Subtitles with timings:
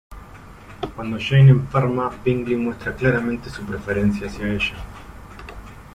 [0.95, 4.77] Cuando Jane enferma, Bingley muestra claramente su preferencia hacía ella.